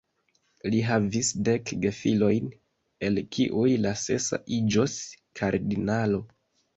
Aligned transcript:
Li 0.73 0.77
havis 0.85 1.27
dek 1.49 1.73
gefilojn, 1.83 2.47
el 3.09 3.19
kiuj 3.37 3.65
la 3.83 3.91
sesa 4.05 4.39
iĝos 4.57 4.97
kardinalo. 5.41 6.23